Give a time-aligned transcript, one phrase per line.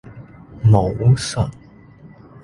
[0.71, 1.37] 武術